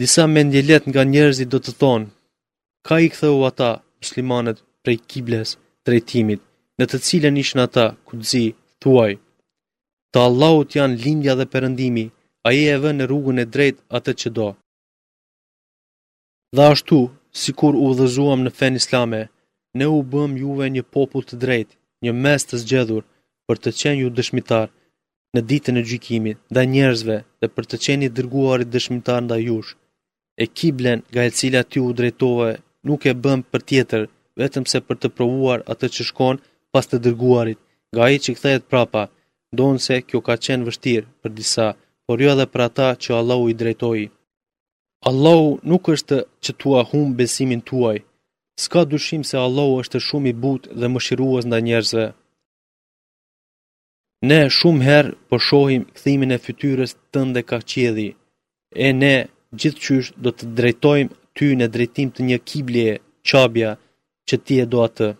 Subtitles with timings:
[0.00, 2.10] Disa mendje let nga njerëzit do të thonë,
[2.86, 3.70] ka i këthe ata,
[4.02, 5.48] muslimanet, prej kibles,
[5.86, 6.40] drejtimit,
[6.78, 8.44] në të cilën ishën ata, ku të zi,
[8.82, 9.12] thuaj.
[10.12, 12.04] Ta Allahut janë lindja dhe përëndimi,
[12.46, 14.48] a je e vë në rrugën e drejt atë që do.
[16.56, 16.98] Dhe ashtu,
[17.40, 19.20] si kur u dhëzuam në fen islame,
[19.78, 21.70] ne u bëm juve një popull të drejt,
[22.04, 23.04] një mes të zgjedhur,
[23.46, 24.66] për të qenë ju dëshmitar
[25.34, 29.74] në ditën e gjykimit dhe njerëzve dhe për të qenë dërguarit dëshmitar nda jush,
[30.42, 32.50] e kiblen nga e cila ti u drejtove
[32.88, 34.02] nuk e bëm për tjetër,
[34.40, 36.36] vetëm se për të provuar atë që shkon
[36.72, 37.60] pas të dërguarit,
[37.94, 39.02] nga i që këthejet prapa,
[39.58, 41.66] donë se kjo ka qenë vështirë për disa,
[42.06, 44.02] por jo edhe për ata që Allahu i drejtoi.
[45.10, 47.98] Allahu nuk është që tua hum besimin tuaj,
[48.62, 52.06] s'ka dushim se Allahu është shumë i but dhe më shiruaz nda njerëzve.
[54.28, 58.08] Ne shumë herë përshohim po këthimin e fytyrës tënde ka qedhi,
[58.84, 59.16] e ne
[59.62, 62.88] gjithqysh do të drejtojmë ty në drejtim të një kiblje
[63.30, 63.70] qabja
[64.30, 65.10] që ti e do atë.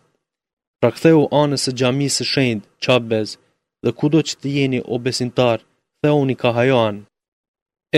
[0.80, 3.28] Pra këtheu anës së gjami së shend, qabbez,
[3.84, 5.58] dhe kudo që të jeni o besintar,
[6.02, 6.96] theu ka hajoan.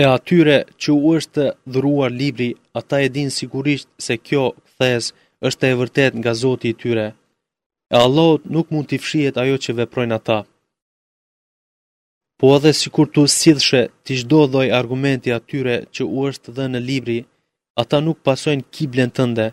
[0.01, 5.03] E atyre që u është dhruar libri, ata e dinë sigurisht se kjo kthes,
[5.47, 7.07] është e vërtet nga zoti i tyre.
[7.93, 10.39] E allot nuk mund t'i fshiet ajo që veprojnë ata
[12.39, 16.65] po edhe si kur tu sidhshe të shdo dhoj argumenti atyre që u është dhe
[16.73, 17.19] në libri,
[17.81, 19.47] ata nuk pasojnë kiblen tënde,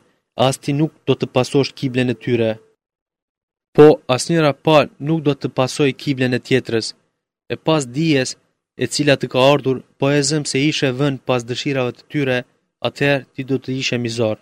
[0.47, 2.51] as ti nuk do të pasosh kiblen e tyre.
[3.77, 4.53] Po, as njëra
[5.09, 6.87] nuk do të pasoj kiblen e tjetërës,
[7.53, 8.31] e pas dijes
[8.83, 12.39] e cila të ka ardhur, po e zëmë se ishe vënd pas dëshirave të tyre,
[12.87, 14.37] atëherë ti do të ishe mizar.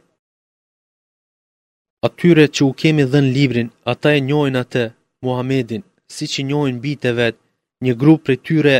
[2.06, 4.84] Atyre që u kemi dhe në librin, ata e njojnë atë,
[5.24, 5.82] Muhamedin,
[6.14, 7.41] si që njojnë bite vetë,
[7.82, 8.74] një grup për tyre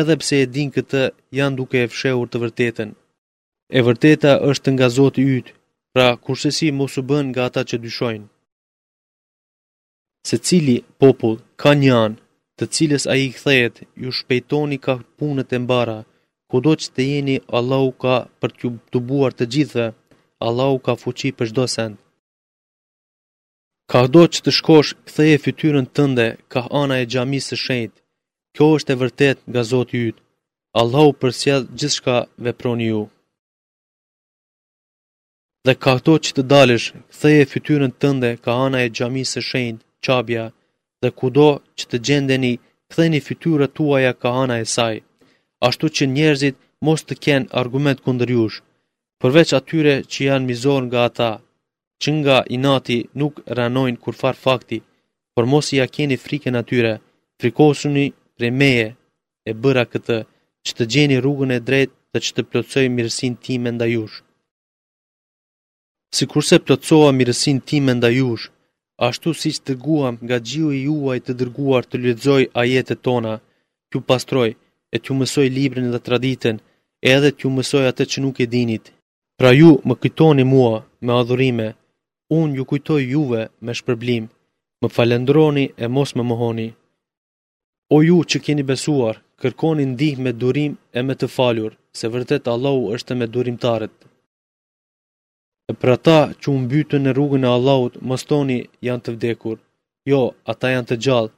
[0.00, 1.02] edhe pse e din këtë
[1.38, 2.90] janë duke e fshehur të vërtetën.
[3.76, 5.52] E vërteta është nga zotë ytë,
[5.94, 8.28] pra kurse si mosu bën nga ata që dyshojnë.
[10.28, 12.18] Se cili popull ka një anë,
[12.56, 15.98] të cilës a i këthejet, ju shpejtoni ka punët e mbara,
[16.50, 19.86] ku do që të jeni Allahu ka për të të buar të gjithë,
[20.46, 21.96] Allahu ka fuqi për shdo send.
[23.92, 27.98] Ka do që të shkosh këtheje fytyrën tënde, ka ana e gjamisë shenjtë,
[28.56, 30.22] kjo është e vërtet nga Zotë jytë,
[30.80, 33.02] Allahu përsjel gjithë shka veproni ju.
[35.66, 39.82] Dhe ka këto që të dalish, këtheje fytyrën tënde ka ana e gjami së shenjë,
[40.04, 40.44] qabja,
[41.02, 42.54] dhe kudo që të gjendeni,
[43.12, 44.96] një fytyrët tuaja ka ana e saj,
[45.68, 46.56] ashtu që njerëzit
[46.86, 48.58] mos të kenë argument kundër jush,
[49.20, 51.32] përveç atyre që janë mizor nga ata,
[52.00, 54.78] që nga inati nuk ranojnë kurfar fakti,
[55.34, 56.92] por mos i ja keni frikën atyre,
[57.40, 58.06] frikosuni
[58.38, 58.86] prej meje
[59.48, 60.16] e bëra këtë
[60.66, 64.16] që të gjeni rrugën e drejtë dhe që të plotsoj mirësin ti me nda jush.
[66.16, 68.46] Si kurse plotsoa mirësin ti me nda jush,
[69.08, 73.34] ashtu si që të guam nga gjiu i juaj të dërguar të lëdzoj ajetet tona,
[73.90, 74.50] që pastroj
[74.94, 76.56] e t'ju mësoj librin dhe traditen,
[77.14, 78.84] edhe t'ju mësoj atë që nuk e dinit.
[79.38, 81.68] Pra ju më kujtoni mua me adhurime,
[82.38, 84.24] unë ju kujtoj juve me shpërblim,
[84.80, 86.68] më falendroni e mos më mohoni.
[87.94, 92.48] O ju që keni besuar, kërkoni ndihmë me durim e me të falur, se vërtet
[92.52, 93.94] Allahu është me durimtarët.
[95.70, 99.56] E pra ta që unë bytën në rrugën e Allahut, më stoni janë të vdekur,
[100.10, 100.20] jo,
[100.52, 101.32] ata janë të gjallë,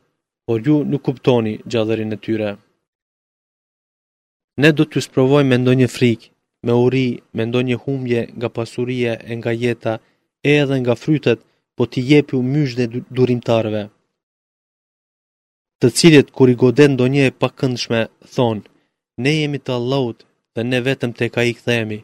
[0.47, 2.51] por ju nuk kuptoni gjallërin e tyre.
[4.63, 6.31] Ne do të sprovoj me ndonjë frikë,
[6.67, 9.95] me uri, me ndonjë humje nga pasurie e nga jeta,
[10.49, 11.41] e edhe nga frytet,
[11.77, 12.87] po t'i jepju mysh dhe
[13.17, 13.85] durimtarëve
[15.83, 18.01] të cilët kur i goden do një e pakëndshme,
[18.35, 18.67] thonë,
[19.23, 20.19] ne jemi të Allahut
[20.55, 21.99] dhe ne vetëm të ka i këthemi.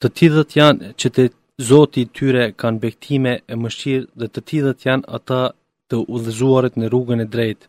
[0.00, 1.22] Të tithët janë që të
[1.70, 5.42] zoti tyre kanë bektime e mëshirë dhe të tithët janë ata
[5.90, 7.66] të udhëzuarit në rrugën e drejtë.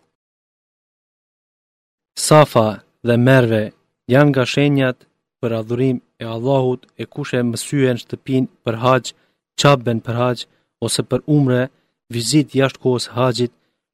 [2.28, 2.68] Safa
[3.08, 3.64] dhe merve
[4.14, 4.98] janë nga shenjat
[5.42, 9.12] për adhurim e Allahut e kushe mësyen shtëpin për haqë,
[9.62, 10.46] qabben për haqë,
[10.84, 11.68] ose për umre,
[12.16, 13.52] vizit jashtë kohës haqit,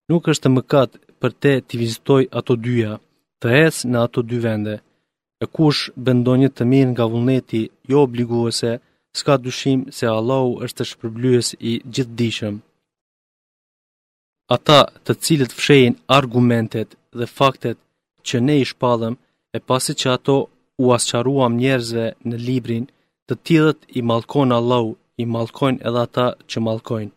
[0.09, 2.97] nuk është mëkat për te t'i vizitoj ato dyja,
[3.41, 4.75] të es në ato dy vende.
[5.41, 8.71] E kush bëndon një të mirë nga vullneti jo obliguese,
[9.17, 12.55] s'ka dyshim se Allahu është të shpërblyes i gjithë dishëm.
[14.55, 17.77] Ata të cilët fshejnë argumentet dhe faktet
[18.27, 19.13] që ne i shpallëm,
[19.55, 20.35] e pasi që ato
[20.83, 22.85] u asëqaruam njerëzve në librin,
[23.27, 24.91] të tjilët i malkon Allahu
[25.21, 27.13] i mallkojnë edhe ata që mallkojnë.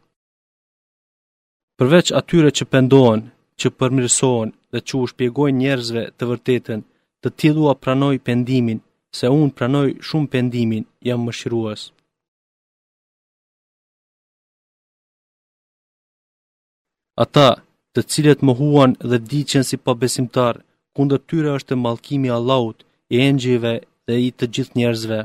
[1.78, 3.22] Përveç atyre që pendohen,
[3.60, 6.80] që përmirësohen dhe që u shpjegojnë njerëzve të vërtetën,
[7.22, 8.80] të tillë u pranoj pendimin,
[9.18, 11.82] se un pranoj shumë pendimin, jam mëshirues.
[17.24, 17.48] Ata
[17.94, 20.54] të cilët mohuan dhe diqen si pabesimtar,
[20.94, 22.78] kundër tyre është mallkimi i Allahut,
[23.14, 23.74] i engjëjve
[24.06, 25.20] dhe i të gjithë njerëzve.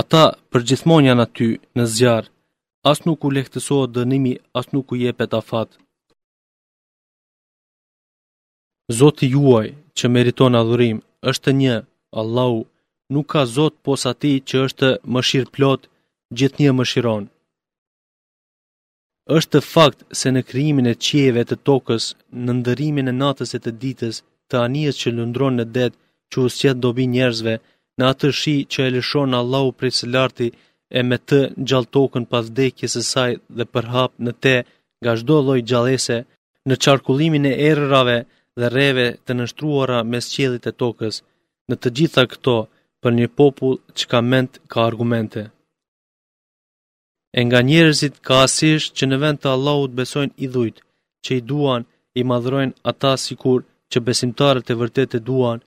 [0.00, 0.22] Ata
[0.52, 1.46] përgjithmon janë aty
[1.76, 2.30] në zjarë,
[2.92, 5.68] as nuk u lehtësohet dënimi, as nuk u jepet afat.
[8.98, 9.66] Zotë juaj
[9.98, 10.98] që meriton adhurim
[11.32, 11.74] është një,
[12.20, 12.62] Allahu,
[13.14, 15.90] nuk ka zotë posa ti që është më shirë plotë,
[16.38, 17.28] gjithë një më shironë.
[19.36, 22.04] është të fakt se në kryimin e qieve të tokës,
[22.44, 24.16] në ndërimin e natës e të ditës,
[24.48, 25.98] të anijës që lëndron në detë
[26.30, 27.54] që usjetë dobi njerëzve,
[28.02, 30.48] në atë shi që e lëshon Allahu prej së larti
[30.98, 31.38] e me të
[31.68, 34.56] gjallë tokën pas vdekjes së saj dhe përhap në te
[35.02, 36.18] nga çdo lloj gjallëse
[36.68, 38.18] në çarkullimin e errërave
[38.60, 41.14] dhe rreve të nështruara mes qiellit e tokës
[41.68, 42.56] në të gjitha këto
[43.02, 45.42] për një popull që ka ment ka argumente.
[47.38, 50.78] E nga njerëzit ka asish që në vend të Allahut besojnë i dhujt,
[51.24, 51.82] që i duan,
[52.18, 53.58] i madhrojnë ata sikur
[53.90, 55.58] që besimtarët e vërtet e duan,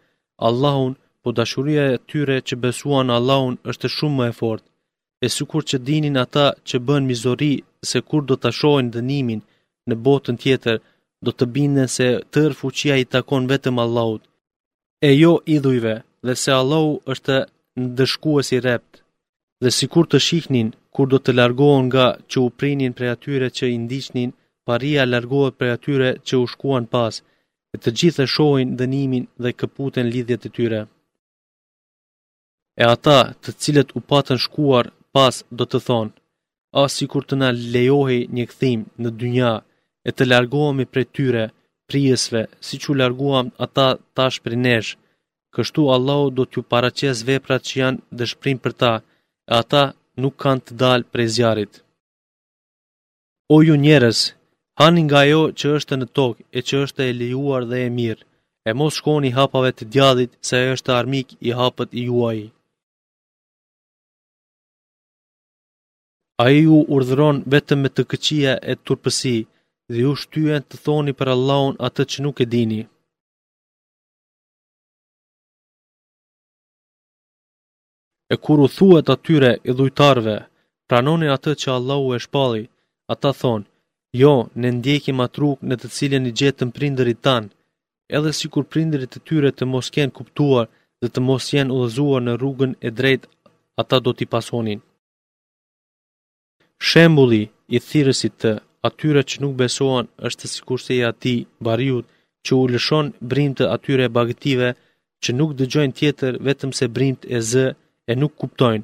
[0.47, 0.93] Allahun
[1.25, 4.67] po dashuria e tyre që besuan Allahun është shumë më e fortë.
[5.25, 7.53] E sikur që dinin ata që bën mizori
[7.89, 9.41] se kur do ta shohin dënimin
[9.89, 10.75] në botën tjetër,
[11.25, 14.23] do të bindhen se tër fuqia i takon vetëm Allahut.
[15.09, 15.95] E jo idhujve,
[16.25, 17.37] dhe se Allahu është
[17.81, 18.93] në dëshkuës i rept,
[19.63, 23.47] dhe si kur të shiknin, kur do të largohen nga që u prinin për atyre
[23.57, 24.29] që i ndishtnin,
[24.67, 27.13] paria largohet për atyre që u shkuan pas,
[27.73, 30.81] e të gjithë e shojnë dënimin dhe këputen lidhjet e tyre
[32.81, 34.85] e ata të cilët u patën shkuar
[35.15, 36.13] pas do të thonë,
[36.81, 39.51] a si kur të na lejohi një këthim në dynja
[40.07, 41.45] e të largohemi prej tyre,
[41.89, 43.87] prijesve, si që larguam ata
[44.17, 44.91] tash prej nesh,
[45.55, 48.93] kështu Allahu do t'ju paraqes veprat që janë dëshprim për ta,
[49.51, 49.83] e ata
[50.21, 51.73] nuk kanë të dalë prej zjarit.
[53.55, 54.19] O ju njerës,
[54.79, 58.23] hani nga jo që është në tokë e që është e lejuar dhe e mirë,
[58.67, 62.39] e mos shkoni hapave të djadit se është armik i hapët i juaj.
[66.43, 69.35] A ju urdhëron vetëm me të këqia e turpësi
[69.91, 72.81] dhe ju shtyen të thoni për Allahun atë që nuk e dini.
[78.33, 80.35] E kur u thuet atyre i dhujtarve,
[80.89, 82.63] pranoni atë që Allahu e shpalli,
[83.13, 83.67] ata thonë,
[84.21, 87.49] jo, ne ndjekim atë në të cilën i gjetëm prinderit tanë,
[88.17, 90.65] edhe si kur prinderit të tyre të mos kjenë kuptuar
[91.01, 93.23] dhe të mos jenë ullëzuar në rrugën e drejt,
[93.81, 94.79] ata do t'i pasonin.
[96.83, 98.51] Shembuli i thirësit të
[98.89, 101.35] atyre që nuk besohen është si se i ati
[101.67, 102.05] bariut
[102.45, 104.69] që u lëshon brimt të atyre bagëtive
[105.23, 107.67] që nuk dëgjojnë tjetër vetëm se brimt e zë
[108.11, 108.83] e nuk kuptojnë.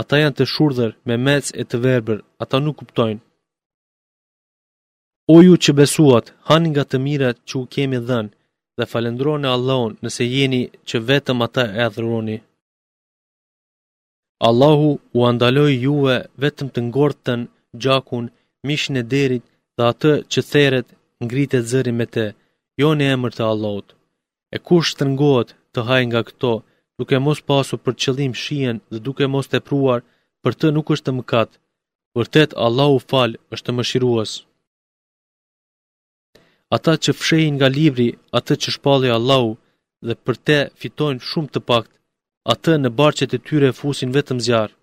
[0.00, 3.20] Ata janë të shurëdhër me mec e të verbër, ata nuk kuptojnë.
[5.34, 8.32] O ju që besuat, hanin nga të mirat që u kemi dhenë
[8.78, 12.36] dhe falendroni Allahun nëse jeni që vetëm ata e adhëroni.
[14.40, 17.44] Allahu u andaloj juve vetëm të ngortën,
[17.82, 18.28] gjakun,
[18.66, 19.44] mishën e derit
[19.78, 20.88] dhe atë që theret
[21.24, 22.26] ngritet zëri me te,
[22.80, 23.94] jo në emër të Allahut.
[24.54, 26.52] E kush të ngohet të haj nga këto,
[26.98, 30.00] duke mos pasu për qëllim shien dhe duke mos të pruar,
[30.42, 31.50] për të nuk është të mëkat,
[32.18, 34.32] vërtet Allahu fal është të mëshiruas.
[36.76, 38.08] Ata që fshejnë nga libri,
[38.38, 39.52] atë që shpalli Allahu,
[40.06, 41.90] dhe për te fitojnë shumë të pakt,
[42.52, 44.74] atë në barqet e tyre fusin vetëm zjarë.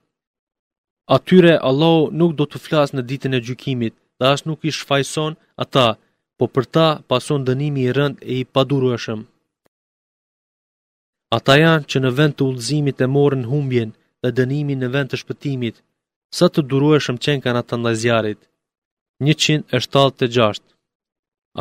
[1.18, 5.34] Atyre Allahu nuk do të flasë në ditën e gjykimit dhe as nuk i shfajson
[5.64, 5.88] ata,
[6.38, 9.22] po për ta pason dënimi i rënd e i padurueshëm.
[11.38, 13.90] Ata janë që në vend të ullëzimit e morën humbjen
[14.24, 15.76] dhe dënimi në vend të shpëtimit,
[16.38, 18.42] sa të durueshëm qenë kanë atë ndajzjarit.
[19.22, 20.62] 176.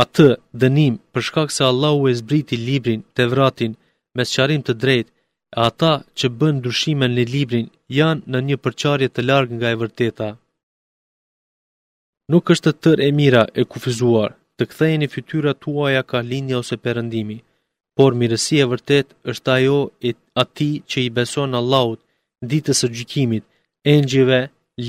[0.04, 0.26] Atë
[0.62, 3.73] dënim për shkak se Allahu e zbriti librin të vratin
[4.16, 5.12] me sëqarim të drejtë
[5.57, 7.66] ata që bën ndryshime në librin
[7.97, 10.28] janë në një përqarje të largë nga e vërteta.
[12.30, 16.59] Nuk është të tërë e mira e kufizuar, të kthejnë i fytyra tuaja ka linja
[16.62, 17.37] ose perëndimi,
[17.97, 20.11] por mirësi e vërtet është ajo e
[20.42, 21.99] ati që i beson Allahut,
[22.50, 23.45] ditës së gjykimit,
[23.95, 24.38] engjive,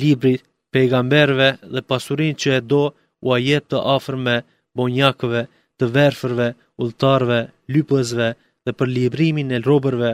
[0.01, 2.83] librit, pejgamberve dhe pasurin që e do
[3.21, 3.29] u
[3.69, 4.43] të afrme, me
[4.77, 5.41] bonjakëve,
[5.77, 6.47] të verfërve,
[6.81, 7.39] ulltarve,
[7.73, 8.27] lypëzve
[8.65, 10.11] dhe për librimin e robërve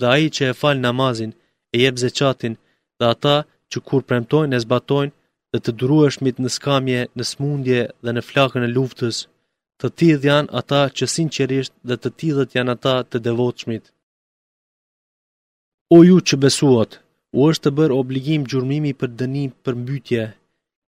[0.00, 1.32] dhe aji që e falë namazin,
[1.74, 2.54] e jep zeqatin,
[2.98, 3.36] dhe ata
[3.70, 5.16] që kur premtojnë e zbatojnë,
[5.52, 5.70] dhe të
[6.14, 9.16] shmit në skamje, në smundje dhe në flakën e luftës,
[9.80, 13.84] të tidh janë ata që sinqerisht dhe të tidhët janë ata të devotshmit.
[15.94, 16.90] O ju që besuat,
[17.36, 20.22] u është të bërë obligim gjurmimi për dënim për mbytje,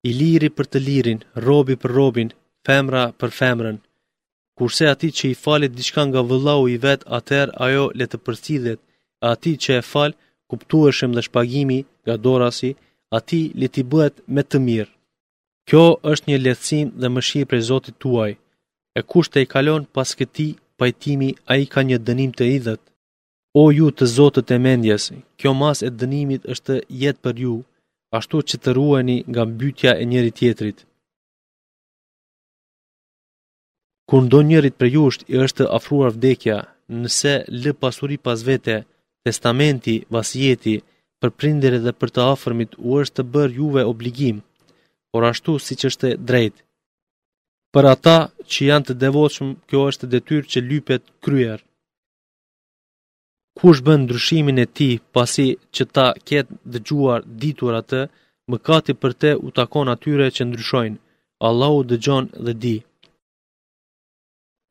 [0.07, 2.29] i liri për të lirin, robi për robin,
[2.65, 3.77] femra për femrën,
[4.57, 8.79] kurse ati që i falit diçka nga vëllau i vet, atër ajo le të përcidhet,
[9.31, 10.12] ati që e fal,
[10.50, 12.72] kuptueshëm dhe shpagimi ga dorasi,
[13.17, 14.91] ati li ti bëhet me të mirë.
[15.69, 18.31] Kjo është një lehtësim dhe mëshirë prej Zotit tuaj.
[18.95, 22.81] E kush të i kalon pas këtij pajtimi, ai ka një dënim të idhët.
[23.62, 25.05] O ju të Zotët e mendjes,
[25.39, 27.55] kjo mas e dënimit është jetë për ju,
[28.17, 30.79] ashtu që të rueni nga mbytja e njëri tjetrit.
[34.10, 36.57] Kur ndonjërit për ju është i është afruar vdekja,
[37.01, 38.75] nëse lë pasuri pas vete,
[39.25, 40.75] testamenti, vasjeti,
[41.22, 44.41] për prindere dhe për të afërmit u është të bërë juve obligim,
[45.12, 46.55] por ashtu si që është drejt.
[47.74, 48.17] Për ata
[48.51, 51.60] që janë të devoqëm, kjo është detyrë që lypet kryer.
[53.60, 58.03] Kush bën ndryshimin e ti, pasi që ta ketë dëgjuar ditur atë,
[58.51, 61.01] më kati për te u takon atyre që ndryshojnë,
[61.48, 62.75] Allahu dëgjon dhe di.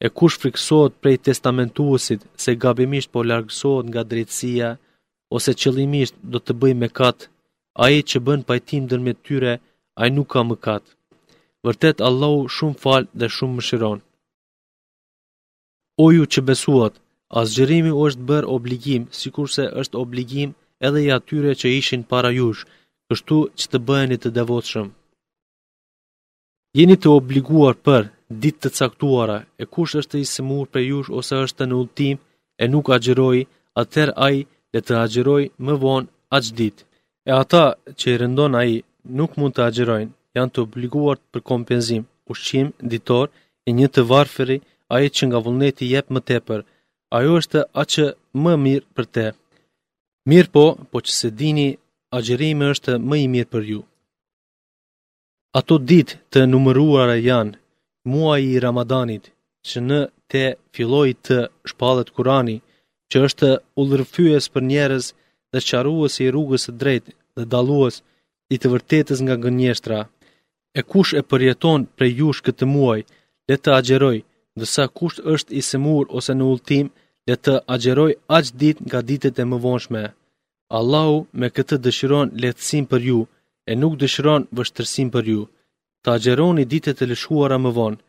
[0.07, 4.69] E kush friksohet prej testamentuosit se gabimisht po largësohet nga drejtësia
[5.37, 7.19] ose qëllimisht do të bëj mëkat,
[7.85, 9.55] ai që bën pajtim ndërmjet tyre,
[10.01, 10.85] ai nuk ka mëkat.
[11.65, 13.99] Vërtet Allahu shumë fal dhe shumë mëshiron.
[16.03, 16.95] O ju që besuat,
[17.41, 20.51] azgjërimi është bërë obligim, si kurse është obligim
[20.87, 22.67] edhe i atyre që ishin para jush,
[23.09, 24.87] kështu që të bëheni të devotshëm.
[26.79, 31.37] Jeni të obliguar për, ditë të caktuara, e kush është i semur për jush ose
[31.47, 32.17] është në ultim,
[32.63, 33.39] e nuk agjeroj,
[33.83, 34.35] atër aj
[34.73, 36.83] dhe të agjeroj më vonë aqë ditë.
[37.29, 37.65] E ata
[37.99, 38.71] që i rëndon aj
[39.19, 42.03] nuk mund të agjerojnë, janë të obliguar për kompenzim,
[42.33, 43.27] ushqim, ditor,
[43.67, 44.59] e një të varferi,
[44.95, 46.61] aj që nga vullneti jep më tepër,
[47.19, 48.07] ajo është aqë
[48.43, 49.27] më mirë për te.
[50.31, 51.69] Mirë po, po që se dini,
[52.17, 53.81] agjerime është më i mirë për ju.
[55.59, 57.59] Ato ditë të numëruara janë
[58.13, 59.25] muaj i Ramadanit,
[59.69, 60.45] që në te
[60.77, 61.39] filloi të
[61.71, 62.59] shpalët Kurani,
[63.11, 65.07] që është ullërfyes për njerës
[65.55, 67.95] dhe qaruës i rrugës të drejtë dhe daluës
[68.55, 69.99] i të vërtetës nga gënjeshtra.
[70.79, 73.01] E kush e përjeton për jush këtë muaj,
[73.49, 74.17] le të agjeroj,
[74.57, 76.87] ndërsa kush është i semur ose në ultim,
[77.29, 80.05] le të agjeroj aq dit nga ditet e më vonshme.
[80.79, 83.21] Allahu me këtë dëshiron letësim për ju,
[83.71, 85.43] e nuk dëshiron vështërsim për ju
[86.05, 88.01] të agjeroni ditet e lëshuara më vonë,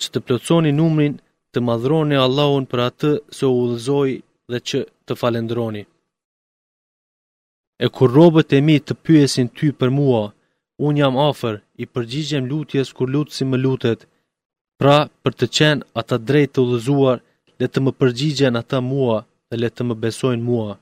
[0.00, 1.14] që të plëconi numrin
[1.52, 4.10] të madhroni Allahun për atë se u dhëzoj
[4.52, 5.82] dhe që të falendroni.
[7.84, 10.24] E kur robët e mi të pyesin ty për mua,
[10.86, 14.00] unë jam afer i përgjigjem lutjes kur lutë si më lutet,
[14.80, 16.66] pra për të qenë ata drejt të u
[17.60, 19.16] dhe të më përgjigjen ata mua
[19.48, 20.72] dhe le të më besojnë mua.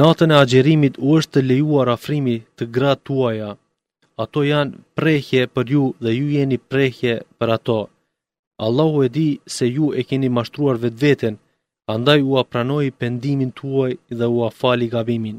[0.00, 3.50] Natën e agjerimit u është të lejuar afrimi të gratë tuaja.
[4.24, 7.78] Ato janë prehje për ju dhe ju jeni prehje për ato.
[8.66, 11.34] Allahu e di se ju e keni mashtruar vetë vetën,
[11.94, 15.38] andaj u apranoi pendimin tuaj dhe u afali gabimin.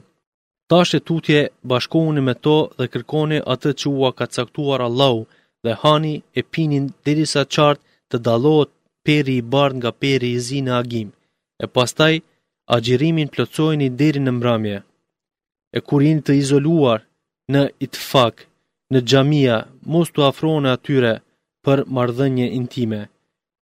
[0.69, 5.21] Tash e tutje bashkohuni me to dhe kërkoni atë që a ka caktuar Allahu
[5.65, 8.69] dhe hani e pinin dirisa qartë të dalot
[9.05, 11.09] peri i barnë nga peri i zinë agim.
[11.63, 12.13] E pastaj,
[12.75, 14.77] agjerimin plotsojni deri në mbrëmje.
[15.75, 17.01] E kur jenë të izoluar
[17.53, 18.36] në itfak,
[18.91, 19.57] në xhamia,
[19.93, 21.13] mos të afrohuni atyre
[21.65, 23.01] për marrëdhënie intime.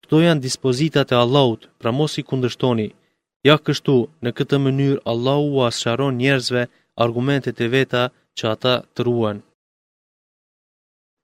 [0.03, 2.87] Këto janë dispozitat e Allahut, pra mos i kundërshtoni.
[3.47, 6.61] Ja kështu, në këtë mënyrë Allahu u asharon njerëzve
[7.03, 8.03] argumentet e veta
[8.37, 9.37] që ata të ruen.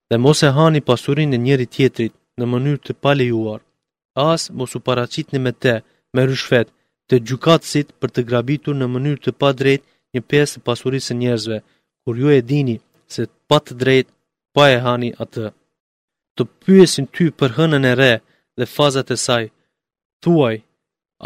[0.10, 3.60] Dhe mos e hani pasurin e njeri tjetrit në mënyrë të palejuar.
[4.34, 5.76] As mos u paracitni me te,
[6.14, 6.68] me rrëshfet,
[7.12, 9.84] të gjukatësit për të grabitur në mënyrë të pa drejt
[10.16, 11.58] një pesë pasurisë njerëzve,
[12.04, 12.76] kur ju e dini
[13.14, 14.08] se pa të drejt
[14.56, 15.48] pa e hani atë.
[16.38, 18.14] Të pyesin ty për hënën e re
[18.58, 19.44] dhe fazat e saj,
[20.24, 20.56] thuaj,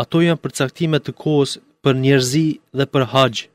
[0.04, 1.52] ato janë përcaktimet të kohës
[1.86, 3.46] për njerëzi dhe për haqë.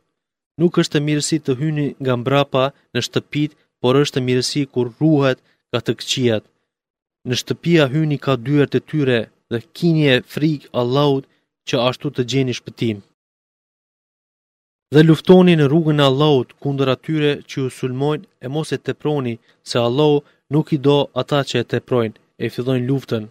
[0.63, 4.87] Nuk është e mirësi të hyni nga mbrapa në shtëpit, por është e mirësi kur
[5.01, 5.39] ruhet
[5.73, 6.45] ka të këqijat.
[7.27, 9.19] Në shtëpia hyni ka dyert e tyre
[9.51, 11.27] dhe kini e frik Allahut
[11.69, 12.99] që ashtu të gjeni shpëtim.
[14.95, 19.35] Dhe luftoni në rrugën e Allahut kundër atyre që ju sulmojnë e mos e teproni
[19.71, 20.17] se Allahu
[20.55, 23.25] nuk i do ata që e teprojnë e fillojnë luftën.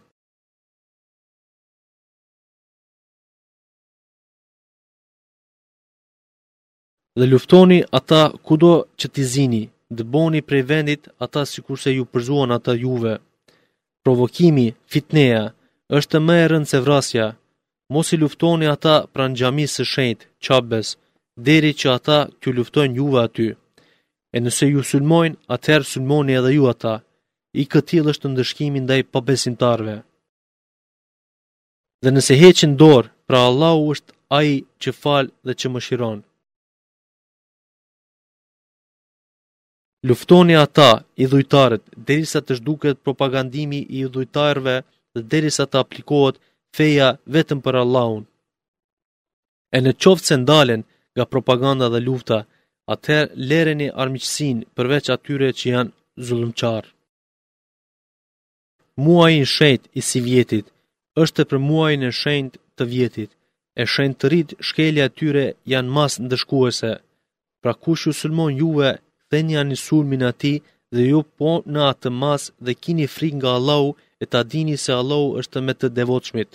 [7.19, 9.63] Dhe luftoni ata kudo që t'i zini,
[9.97, 13.15] dëboni prej vendit ata si kurse ju përzuan ata juve.
[14.05, 15.43] Provokimi, fitneja,
[15.97, 17.25] është më e rëndë se vrasja,
[17.93, 20.87] mos i luftoni ata pran xhamisë së shenjt, qabes,
[21.47, 23.49] deri që ata kjo luftojnë juve aty.
[24.35, 26.95] E nëse ju sulmojnë, atëherë sulmoni edhe ju ata.
[27.61, 29.95] I këtil është të ndëshkimin dhe i pabesimtarve.
[32.03, 36.23] Dhe nëse heqin dorë, pra Allahu është aji që falë dhe që më shironë.
[40.07, 40.89] Luftoni ata
[41.23, 44.75] i dhujtarët derisa të zhduket propagandimi i dhujtarëve
[45.13, 46.35] dhe derisa të aplikohet
[46.77, 48.23] feja vetëm për Allahun.
[49.75, 50.81] E në qoftë se ndalen
[51.15, 52.37] nga propaganda dhe lufta,
[52.93, 55.93] atëherë lereni armiqësin përveç atyre që janë
[56.25, 56.83] zullumqar.
[59.03, 60.65] Muajin shend i si vjetit
[61.23, 63.29] është për muajin e shend të vjetit,
[63.81, 66.91] e shend të rrit shkelja tyre janë mas në dëshkuese,
[67.61, 68.91] pra kush ju sulmon juve
[69.29, 70.53] dhe një anisur ati
[70.95, 73.89] dhe ju po në atë mas dhe kini frik nga Allahu
[74.23, 76.51] e ta dini se Allahu është me të devotshmit.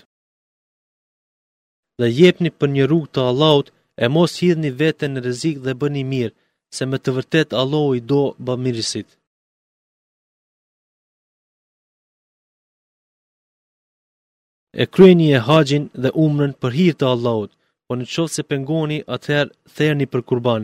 [2.00, 3.68] Dhe jepni për një rrugë të Allahut
[4.04, 6.34] e mos hidhni veten në rrezik dhe bëni mirë,
[6.76, 9.08] se me të vërtet Allahu i do bamirësit.
[14.82, 17.50] E kryeni e haqin dhe umrën për hir të Allahut,
[17.86, 20.62] po në çoftë se pengoni atëherë therni për kurban.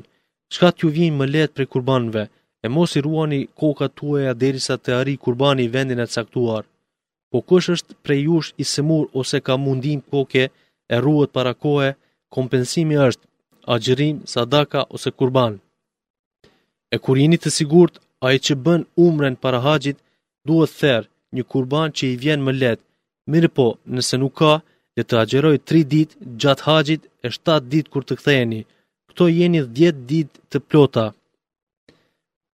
[0.52, 2.24] Çka t'ju vjen më lehtë për kurbanëve?
[2.64, 6.64] E mos i ruani kokat tuaja derisa të ari kurbani i vendin e caktuar
[7.30, 10.44] po kush është prej jush i sëmur ose ka mundim poke
[10.94, 11.90] e ruhet para kohe,
[12.34, 13.24] kompensimi është
[13.74, 15.52] agjërim, sadaka ose kurban.
[16.94, 17.94] E kur jeni të sigurt,
[18.24, 19.98] a i që bën umren para haqit,
[20.46, 22.84] duhet therë një kurban që i vjen më letë,
[23.30, 24.52] mirë po nëse nuk ka,
[24.96, 26.10] dhe të agjeroj 3 dit
[26.42, 28.60] gjatë haqit e 7 dit kur të ktheni,
[29.08, 31.06] këto jeni 10 dit të plota.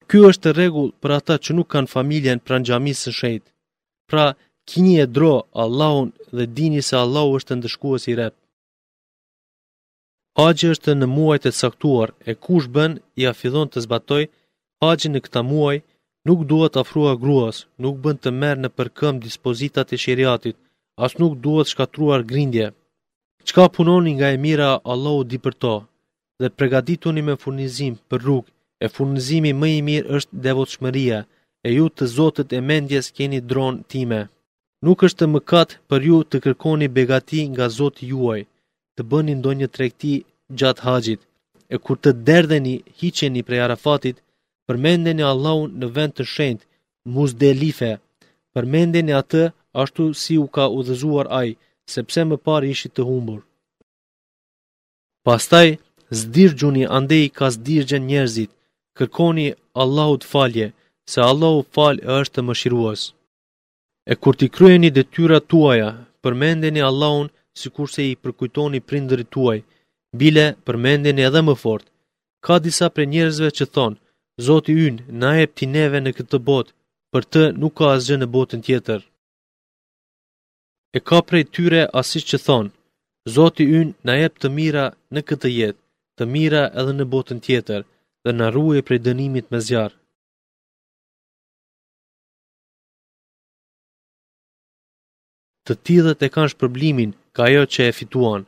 [0.09, 3.49] Ky është regull për ata që nuk kanë familjen pranë gjamisë shëjtë.
[4.11, 8.35] Pra, nështë kini e dro Allahun dhe dini se Allahu është të ndëshkuas i rep.
[10.39, 14.25] Haji është në muajt e saktuar e kush bën i afidhon të zbatoj,
[14.83, 15.77] haji në këta muaj
[16.27, 20.57] nuk duhet afrua gruas, nuk bën të merë në përkëm dispozitat e shiriatit,
[21.05, 22.67] as nuk duhet shkatruar grindje.
[23.49, 25.75] Qka punoni nga e mira Allahu di për to,
[26.41, 28.45] dhe pregadituni me furnizim për rrug,
[28.85, 31.19] e furnizimi më i mirë është devot shmëria,
[31.67, 34.21] e ju të zotët e mendjes keni dron time.
[34.85, 38.43] Nuk është të mëkat për ju të kërkoni begati nga Zoti juaj,
[38.97, 40.13] të bëni ndonjë trekti
[40.59, 41.21] gjatë haqit,
[41.75, 44.17] e kur të derdheni hiqeni prej Arafatit,
[44.67, 46.65] përmendeni Allahun në vend të shendë,
[47.15, 47.91] muzdelife,
[48.53, 49.45] përmendeni atë
[49.83, 51.51] ashtu si u ka udhëzuar ai,
[51.93, 53.41] sepse më parë ishit të humbur.
[55.27, 55.69] Pastaj,
[56.21, 58.51] zdirgjuni andej ka zdirgjen njerëzit,
[58.97, 59.47] kërkoni
[59.83, 60.67] Allahut falje,
[61.13, 63.09] se Allahut falë është të më shiruasë.
[64.13, 65.91] E kur ti kryeni detyrat tuaja,
[66.23, 67.27] përmendeni Allahun
[67.61, 69.59] si kur se i përkujtoni prindëri tuaj,
[70.21, 71.85] bile përmendeni edhe më fort.
[72.45, 73.99] Ka disa pre njerëzve që thonë,
[74.47, 76.73] Zoti ynë na e pëti neve në këtë botë,
[77.13, 79.01] për të nuk ka asgjë në botën tjetër.
[80.97, 82.73] E ka prej tyre asis që thonë,
[83.35, 85.81] Zoti ynë na e të mira në këtë jetë,
[86.17, 87.81] të mira edhe në botën tjetër,
[88.25, 89.97] dhe në ruje prej dënimit me zjarë.
[95.69, 98.43] të tillët e kanë shpërblimin ka jo që e fituan.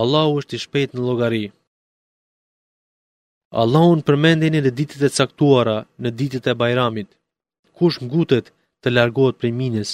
[0.00, 1.44] Allahu është i shpejtë në llogari.
[3.62, 7.08] Allah në përmendjen e ditët e caktuara në ditët e bajramit.
[7.76, 8.46] Kush ngutet
[8.82, 9.90] të largohet prej minës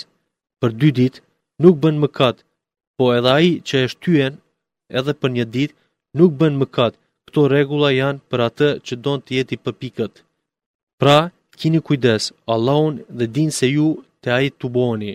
[0.61, 1.21] për dy ditë
[1.63, 2.37] nuk bën mëkat,
[2.97, 4.35] po edhe ai që e shtyen
[4.99, 5.77] edhe për një ditë
[6.19, 6.95] nuk bën mëkat.
[7.27, 10.15] Këto rregulla janë për atë që don të jeti për pikët.
[11.01, 11.19] Pra,
[11.59, 12.23] kini kujdes,
[12.55, 13.89] Allahun dhe din se ju
[14.23, 15.13] të ajtë të boni.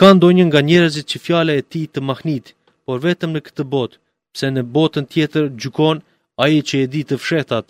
[0.00, 2.46] Ka një nga njerëzit që fjala e tij të mahnit,
[2.84, 3.96] por vetëm në këtë botë,
[4.34, 5.98] pse në botën tjetër gjykon
[6.44, 7.66] ai që e di të fshehtat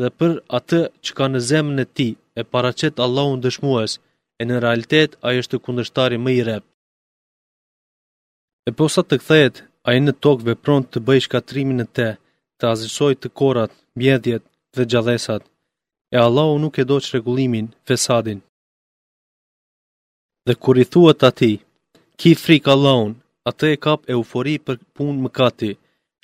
[0.00, 3.92] dhe për atë që ka në zemën e tij e paraqet Allahun dëshmues,
[4.40, 6.64] e në realitet ai është kundërshtari më i rep.
[8.68, 9.56] E posa të kthehet,
[9.88, 12.08] ai në tokë vepron të bëj shkatrimin e te,
[12.58, 14.44] të azisoj të korat, mjedjet
[14.76, 15.42] dhe gjallësat.
[16.14, 18.40] E Allahu nuk e do çrregullimin, fesadin
[20.46, 21.52] dhe kur i thuat ati,
[22.20, 23.12] ki frik Allahun,
[23.50, 25.72] atë e kap eufori për punë më kati,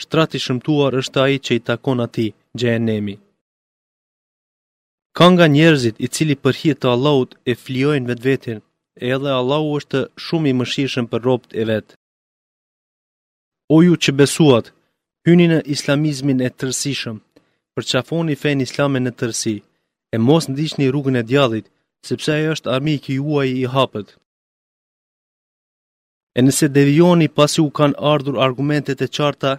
[0.02, 2.28] shtrati shëmtuar është aji që i takon ati,
[2.60, 3.16] gjenemi.
[5.16, 8.58] Ka nga njerëzit i cili për hitë të Allahut e fliojnë vetë vetën,
[9.02, 11.94] e edhe Allahu është shumë i mëshishëm për ropt e vetë.
[13.74, 14.66] O ju që besuat,
[15.26, 17.16] hyni në islamizmin e tërsishëm,
[17.74, 19.56] për qafoni fejnë islamin e tërsi,
[20.14, 21.66] e mos në diqni rrugën e djallit,
[22.06, 24.08] sepse ajo është armik i juaj i hapët.
[26.36, 29.52] E nëse devioni pasi u kanë ardhur argumentet e qarta,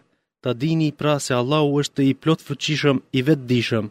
[0.43, 3.85] ta dini pra se Allahu është i plot fëqishëm, i vetë dishëm.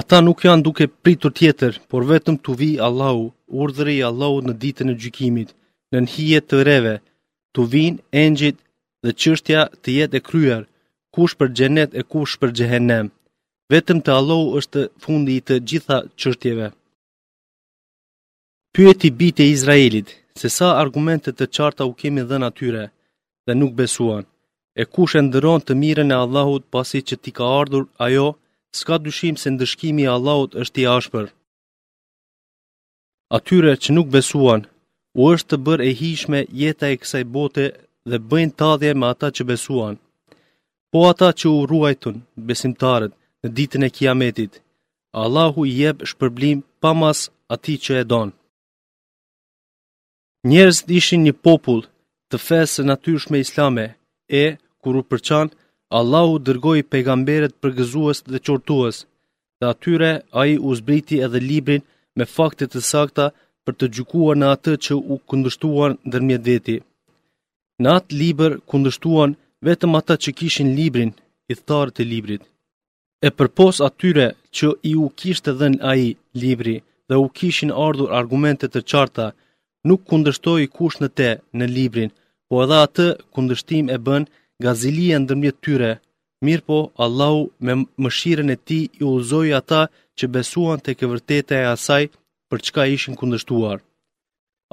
[0.00, 3.24] Ata nuk janë duke pritur tjetër, por vetëm të vi Allahu,
[3.62, 5.50] urdhëri Allahu në ditën e gjykimit,
[5.92, 6.94] në nëhije të reve,
[7.54, 8.56] të vinë engjit
[9.04, 10.66] dhe qështja të jetë e kryarë,
[11.16, 13.06] kush për gjenet e kush për gjehenem.
[13.72, 16.66] Vetëm të allohu është fundi i të gjitha qështjeve.
[18.76, 20.08] Pyet i bit e Izraelit,
[20.40, 22.82] se sa argumentet të qarta u kemi dhe natyre
[23.46, 24.24] dhe nuk besuan,
[24.80, 28.28] e kush e ndëron të miren e Allahut pasi që ti ka ardhur ajo,
[28.78, 31.26] s'ka dyshim se ndëshkimi i Allahut është i ashpër.
[33.36, 34.62] Atyre që nuk besuan,
[35.20, 37.64] u është të bërë e hishme jeta e kësaj bote
[38.10, 39.96] dhe bëjnë tadhje me ata që besuan
[40.96, 42.16] po ata që u ruajtun
[42.48, 44.52] besimtarët në ditën e kiametit,
[45.22, 47.18] Allahu i jep shpërblim pa mas
[47.54, 48.34] ati që e donë.
[50.50, 51.82] Njerëzit ishin një popull
[52.30, 53.84] të fesë natyrshme islame
[54.42, 54.44] e,
[54.82, 55.46] kur u përçan,
[55.98, 58.96] Allahu dërgoj pejgamberet përgëzuës dhe qortuës,
[59.58, 61.82] dhe atyre a i u zbriti edhe librin
[62.16, 63.26] me faktit të sakta
[63.64, 66.76] për të gjukuar në atë që u këndështuan dërmjet veti.
[67.82, 71.12] Në atë liber këndështuan dërmjet vetëm ata që kishin librin
[71.52, 72.42] i tharë të librit.
[73.26, 76.10] E përpos atyre që i u kishtë dhe në aji
[76.42, 76.76] libri
[77.08, 79.26] dhe u kishin ardhur argumentet të qarta,
[79.88, 82.10] nuk kundështoj kush në te në librin,
[82.48, 84.24] po edhe atë kundështim e bën
[84.64, 85.92] gazilien dërmjet tyre,
[86.44, 87.72] mirë po Allahu me
[88.04, 89.82] mëshiren e ti i uzoj ata
[90.18, 92.04] që besuan të këvërtete e asaj
[92.50, 93.78] për çka ishin kundështuar.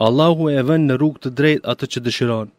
[0.08, 2.50] Allahu e vën në rrugë të drejtë atë që dëshiron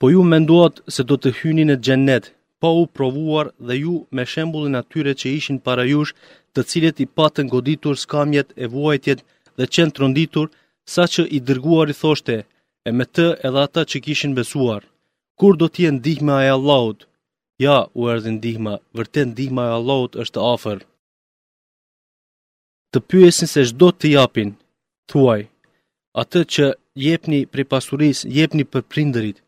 [0.00, 2.24] po ju menduat se do të hyni në gjennet,
[2.60, 6.12] pa u provuar dhe ju me shembulin atyre që ishin para jush,
[6.56, 9.20] të cilet i patën goditur skamjet e vuajtjet
[9.58, 10.46] dhe qenë tronditur,
[10.94, 12.36] sa që i dërguar i thoshte,
[12.88, 14.80] e me të edhe ata që kishin besuar.
[15.38, 17.00] Kur do t'jen dihme aja laut?
[17.66, 20.78] Ja, u erdhin dihme, vërten dihme aja laut është afer.
[22.92, 24.50] Të pyesin se shdo të japin,
[25.12, 25.40] thuaj,
[26.22, 26.64] atë që
[27.06, 29.38] jepni pri pasuris, jepni për prinderit,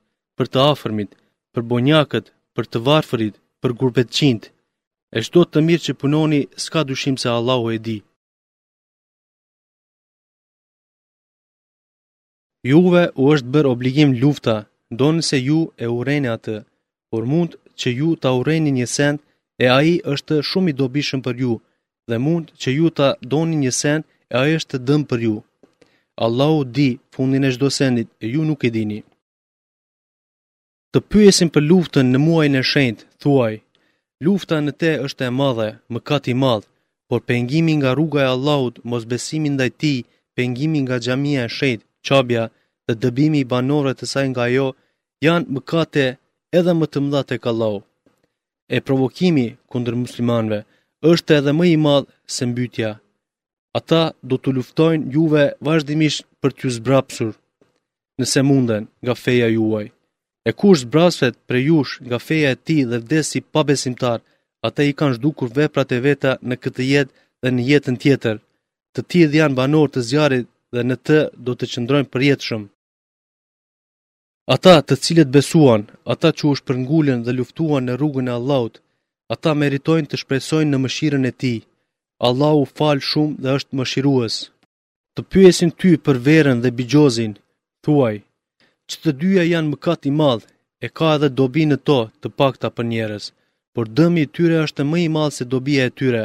[0.43, 1.11] për të afërmit,
[1.55, 2.27] për bonjakët,
[2.57, 4.49] për të varfërit, për gurbet qintë.
[5.15, 7.99] E shtot të mirë që punoni, s'ka dushim se Allahu e di.
[12.71, 14.57] Juve u është bërë obligim lufta,
[14.99, 16.57] donë se ju e ureni atë,
[17.11, 19.19] por mund që ju ta ureni një send
[19.65, 21.53] e aji është shumë i dobishëm për ju,
[22.11, 24.03] dhe mund që ju ta doni një send
[24.33, 25.37] e aji është dëmë për ju.
[26.25, 29.01] Allahu di fundin e shdo sendit e ju nuk e dini
[30.93, 33.53] të pyesin për luftën në muajin e shenjt, thuaj:
[34.25, 36.67] Lufta në te është e madhe, mëkat i madh,
[37.09, 39.99] por pengimi nga rruga e Allahut, mosbesimi ndaj tij,
[40.37, 42.45] pengimi nga xhamia e shenjt, çabia
[42.87, 44.67] dhe dëbimi i banorëve të saj nga ajo
[45.27, 46.07] janë mëkate
[46.59, 47.79] edhe më të mëdha tek Allahu.
[48.75, 50.61] E provokimi kundër muslimanëve
[51.13, 52.91] është edhe më i madh se mbytja.
[53.79, 57.33] Ata do të luftojnë juve vazhdimisht për t'ju zbrapsur
[58.21, 59.87] nëse munden nga feja juaj.
[60.49, 64.19] E kush zbrasvet për jush nga feja e ti dhe vdes si pabesimtar,
[64.67, 68.37] ata i kanë zhdukur veprat e veta në këtë jetë dhe në jetën tjetër.
[68.95, 72.47] Të ti dhe janë banor të zjarit dhe në të do të qëndrojnë për jetë
[72.49, 72.69] shumë.
[74.55, 78.77] Ata të cilët besuan, ata që u shpërngullin dhe luftuan në rrugën e Allahut,
[79.35, 81.55] ata meritojnë të shpresojnë në mëshirën e ti.
[82.29, 84.35] Allah u falë shumë dhe është mëshirues.
[85.15, 87.33] Të pyesin ty për verën dhe bigjozin,
[87.85, 88.15] thuaj
[88.91, 90.45] që të dyja janë mëkat i madh,
[90.85, 93.27] e ka edhe dobi në to të pakta për njerës,
[93.75, 96.25] por dëmi i tyre është më i madh se dobi e tyre.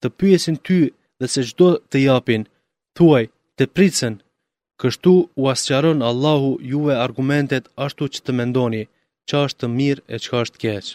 [0.00, 0.78] Të pyesin ty
[1.20, 2.42] dhe se çdo të japin,
[2.96, 3.24] thuaj,
[3.56, 4.14] të pritsen.
[4.80, 8.84] Kështu u asqaron Allahu juve argumentet ashtu që të mendoni,
[9.28, 10.94] që është të mirë e që është keqë.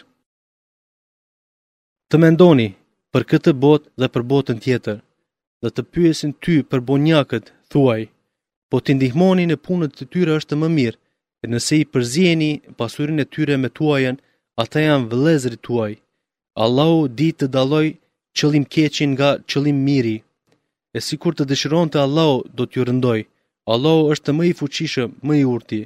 [2.10, 2.68] Të mendoni
[3.12, 4.98] për këtë bot dhe për botën tjetër,
[5.62, 8.02] dhe të pyesin ty për bonjakët, thuaj,
[8.74, 10.98] po të ndihmoni në punët të tyre është më mirë,
[11.46, 12.48] e nëse i përzieni
[12.80, 14.16] pasurin e tyre me tuajen,
[14.62, 15.92] ata janë vëlezri tuaj.
[16.64, 17.86] Allahu di të daloj
[18.38, 20.16] qëllim keqin nga qëllim miri.
[20.96, 23.20] E si kur të dëshiron të Allahu do t'ju rëndoj,
[23.74, 25.82] Allahu është më i fuqishë, më i urti.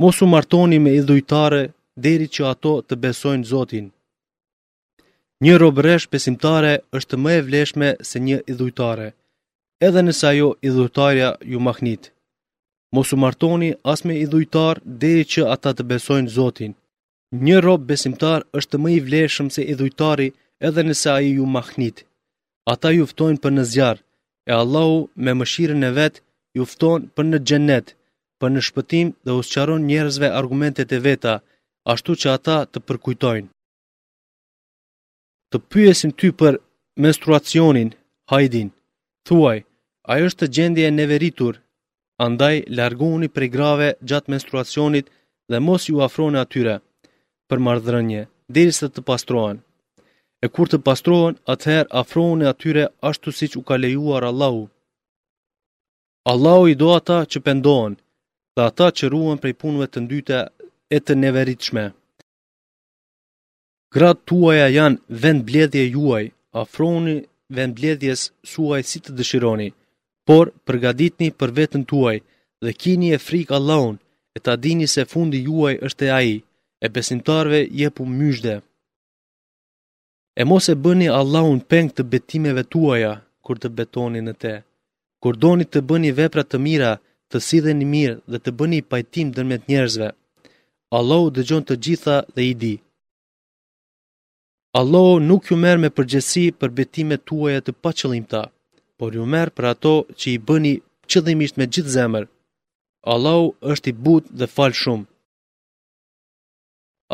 [0.00, 1.62] Mosu martoni me idhujtare
[2.04, 3.86] deri që ato të besojnë Zotin.
[5.44, 9.08] Një robëresh besimtare është më e vleshme se një idhujtare
[9.86, 12.02] edhe nësa jo i dhujtarja ju mahnit.
[12.94, 16.72] Mosu martoni as me i dhujtar deri që ata të besojnë Zotin.
[17.46, 20.28] Një rob besimtar është më i vleshëm se i dhujtari
[20.68, 21.96] edhe nëse ai ju mahnit.
[22.72, 23.98] Ata ju ftojnë për në zjarr,
[24.50, 26.16] e Allahu me mëshirën e vet
[26.56, 27.86] ju fton për në xhenet,
[28.40, 31.34] për në shpëtim dhe usqaron njerëzve argumentet e veta,
[31.92, 33.50] ashtu që ata të përkujtojnë.
[35.50, 36.54] Të pyesim ty për
[37.02, 37.90] menstruacionin,
[38.30, 38.68] hajdin,
[39.26, 39.58] thuaj,
[40.10, 41.58] Ajo është gjendje e neveritur,
[42.24, 45.10] andaj largohuni prej grave gjatë menstruacionit
[45.50, 46.74] dhe mos ju afrohen atyre
[47.48, 48.22] për marrëdhënie
[48.56, 49.60] derisa të pastrohen.
[50.44, 54.64] E kur të pastrohen, atëherë afroni atyre ashtu siç u ka lejuar Allahu.
[56.32, 57.94] Allahu i do ata që pendohen
[58.56, 60.38] dhe ata që ruhen prej punëve të ndyta
[60.96, 61.84] e të neveritshme.
[63.94, 66.24] Gratë tuaja janë vend bledhje juaj,
[66.62, 67.16] afroni
[67.56, 68.20] vend bledhjes
[68.52, 69.68] suaj si të dëshironi
[70.28, 72.16] por përgaditni për vetën tuaj
[72.64, 73.96] dhe kini e frikë Allahun
[74.36, 76.36] e ta dini se fundi juaj është e aji,
[76.84, 78.54] e besimtarve jepu myshde.
[80.40, 83.12] E mos e bëni Allahun peng të betimeve tuaja,
[83.44, 84.54] kur të betoni në te.
[85.22, 86.92] Kur doni të bëni vepra të mira,
[87.30, 90.08] të sidhen një mirë dhe të bëni pajtim dërmet njerëzve.
[90.98, 92.74] Allahu dëgjon të gjitha dhe i di.
[94.80, 98.42] Allahu nuk ju merë me përgjësi për betime tuaja të pa qëllimta
[99.02, 100.74] por ju merë për ato që i bëni
[101.10, 102.24] qëdhimisht me gjithë zemër.
[103.12, 105.08] Allahu është i butë dhe falë shumë.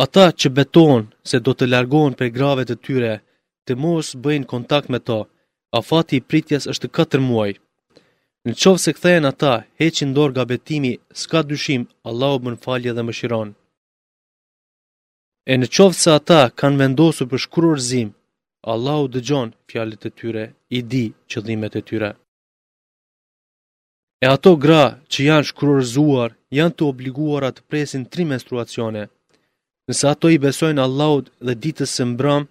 [0.05, 3.15] Ata që betonë se do të largohen për grave të tyre,
[3.67, 5.21] të mos bëjnë kontakt me ta,
[5.77, 7.53] a fati i pritjes është 4 muaj.
[8.47, 13.03] Në qovë se këthejnë ata, heqin dorë nga betimi, s'ka dyshim, Allahu bën falje dhe
[13.07, 13.55] më shironë.
[15.51, 18.13] E në qovë se ata kanë vendosu për shkurur zimë,
[18.73, 20.45] Allahu dëgjon fjalët e tyre,
[20.77, 22.11] i di qëllimet e tyre.
[24.25, 29.03] E ato gra që janë shkrorëzuar, janë të obliguar atë presin tri menstruacione.
[29.89, 32.43] Nësa ato i besojnë Allahut dhe ditës së mbram,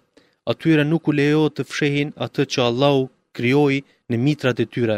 [0.51, 3.03] atyre nuk u lejo të fshehin atë që Allahu
[3.37, 3.77] kryoi
[4.09, 4.97] në mitrat e tyre.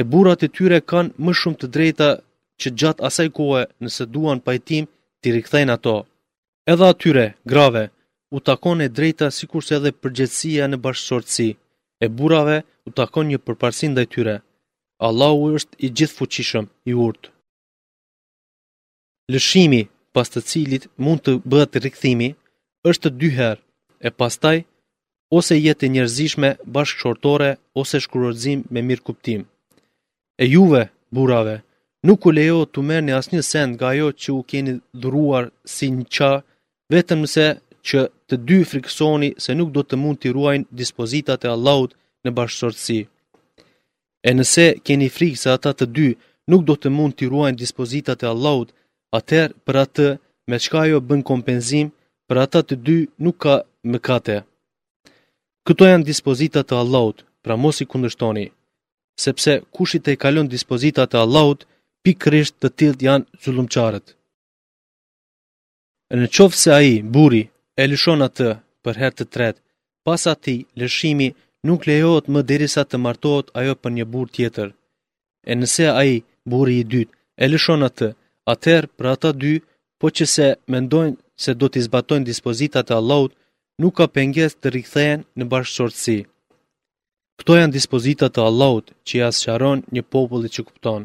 [0.00, 2.08] E burat e tyre kanë më shumë të drejta
[2.60, 4.88] që gjatë asaj kohë nëse duan pajtim
[5.20, 5.96] të rikthejnë ato.
[6.72, 7.84] Edhe atyre, grave,
[8.36, 11.48] u takon e drejta si kurse edhe përgjëtsia në bashkësortësi,
[12.04, 12.56] e burave
[12.88, 14.36] u takon një përparsin dhe tyre.
[15.06, 17.28] Allahu është i gjithë fuqishëm, i urtë.
[19.32, 19.82] Lëshimi,
[20.14, 22.28] pas të cilit mund të bëhet rikthimi,
[22.90, 23.62] është dyherë,
[24.08, 24.58] e pastaj,
[25.38, 29.40] ose jetë njerëzishme bashkëshortore ose shkurorzim me mirë kuptim.
[30.42, 30.82] E juve,
[31.14, 31.56] burave,
[32.06, 35.44] nuk u lejo të merë një asnjë send nga jo që u keni dhuruar
[35.74, 36.32] si një qa,
[36.94, 37.46] vetëm se
[37.88, 38.00] që
[38.34, 41.92] të dy friksoni se nuk do të mund të ruajnë dispozitat e Allahut
[42.24, 42.98] në bashkësortësi.
[44.28, 46.08] E nëse keni frikë se ata të dy
[46.50, 48.70] nuk do të mund të ruajnë dispozitat e Allahut,
[49.18, 50.06] atëherë për atë
[50.48, 51.86] me çka jo bën kompenzim,
[52.28, 53.54] për ata të dy nuk ka
[53.92, 54.38] mëkate.
[55.66, 58.46] Këto janë dispozitat e Allahut, pra mos i kundërshtoni,
[59.24, 61.60] sepse kush i tej kalon dispozitat e Allahut
[62.04, 64.06] pikërisht të tillë janë zullumçarët.
[66.18, 67.42] Në qovë se aji, buri,
[67.80, 68.48] e lëshon atë
[68.84, 69.60] për herë të tretë.
[70.06, 71.28] Pas ati, lëshimi
[71.66, 74.68] nuk lejohet më derisa të martohet ajo për një burr tjetër.
[75.50, 76.12] E nëse ai
[76.50, 78.08] burri i dytë e lëshon atë,
[78.54, 79.54] atër për ata dy,
[79.98, 83.32] po që se mendojnë se do t'i zbatojnë dispozitat e Allahut,
[83.82, 86.18] nuk ka penges të rikthehen në bashkësortësi.
[87.38, 91.02] Këto janë dispozitat e Allahut që jasë sharon një popullit që kupton.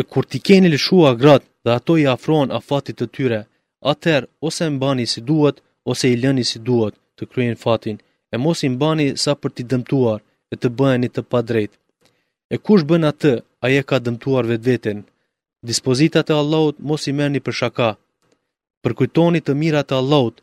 [0.00, 2.16] E kur ti keni lëshua gratë dhe ato i a
[2.58, 3.40] afatit të tyre,
[3.90, 5.56] atër ose mbani si duhet,
[5.90, 7.96] ose i lëni si duhet të kryen fatin,
[8.32, 10.20] e mos i mbani sa për t'i dëmtuar
[10.52, 11.72] e të bëheni të padrejt.
[12.54, 13.32] E kush bën atë,
[13.64, 14.98] aje ka dëmtuar vetë vetën.
[15.70, 17.90] Dispozitat e Allahut mos i merni për shaka.
[18.82, 20.36] Përkujtoni të mirat e Allahut,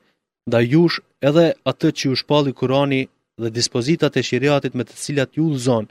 [0.52, 0.98] da jush
[1.30, 3.02] edhe atë që ju shpalli Kurani
[3.42, 5.86] dhe dispozitat e shiriatit me të cilat ju lëzon,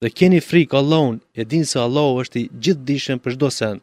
[0.00, 3.76] dhe keni frikë Allahun e dinë se Allahu është i gjithë dishen për shdo sen.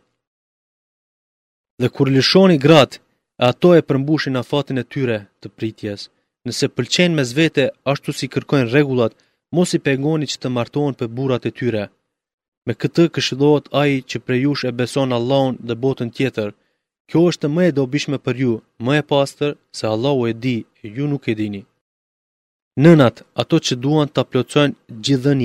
[1.82, 2.97] Dhe kur lëshoni gratë,
[3.38, 6.02] ato e përmbushin afatin e tyre të pritjes.
[6.47, 9.13] Nëse pëlqen me zvete, ashtu si kërkojnë regullat,
[9.56, 11.84] mos i pengoni që të martohen për burat e tyre.
[12.67, 16.50] Me këtë këshidohet aji që prej jush e beson Allahun dhe botën tjetër.
[17.10, 18.54] Kjo është më e dobishme për ju,
[18.86, 21.63] më e pastër, se Allahu e di, e ju nuk e dini.
[22.84, 25.41] Nënat, ato që duan të plotësojnë gjithën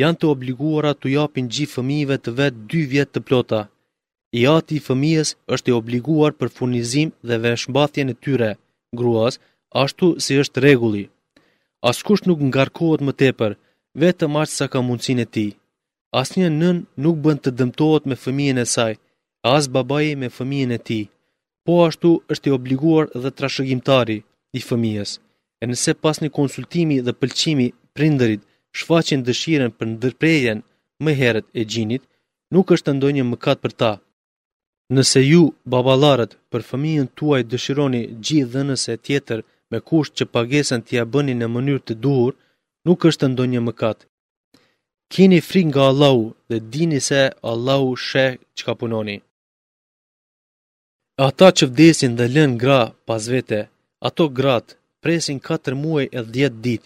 [0.00, 3.60] janë të obliguara të japin gjithë fëmijëve të vetë 2 vjetë të plota,
[4.32, 8.50] I ati i fëmijës është i obliguar për furnizim dhe veshmbathje në tyre,
[8.98, 9.38] gruas,
[9.82, 11.08] ashtu si është regulli.
[11.90, 13.56] Askush nuk ngarkohet më tepër,
[14.02, 15.46] vetëm ashtë sa ka mundësin e ti.
[16.20, 18.92] As një nën nuk bënd të dëmtohet me fëmijën e saj,
[19.54, 21.00] as babaje me fëmijën e ti.
[21.66, 24.18] Po ashtu është i obliguar dhe trashëgjimtari
[24.58, 25.10] i fëmijës.
[25.62, 27.66] E nëse pas një konsultimi dhe pëlqimi
[27.96, 28.42] prinderit
[28.78, 30.58] shfaqin dëshiren për ndërprejen
[31.04, 32.02] më heret e gjinit,
[32.54, 33.92] nuk është të ndonjë mëkat për ta.
[34.90, 41.02] Nëse ju, babalarët, për fëmijën tuaj dëshironi gjithë nëse tjetër me kusht që pagesën t'ja
[41.12, 42.34] bëni në mënyrë të duhur,
[42.86, 43.98] nuk është ndonjë mëkat.
[45.12, 48.26] Kini fri nga Allahu dhe dini se Allahu she
[48.56, 49.16] që ka punoni.
[51.26, 53.60] Ata që vdesin dhe lën gra pas vete,
[54.08, 54.66] ato grat
[55.02, 56.82] presin 4 muaj e 10 dit.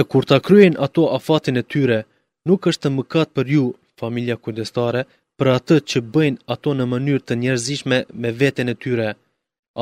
[0.00, 2.00] E kur ta kryen ato afatin e tyre,
[2.46, 3.64] nuk është mëkat për ju,
[4.00, 5.02] familja kundestare,
[5.38, 9.08] për atë që bëjnë ato në mënyrë të njerëzishme me veten e tyre.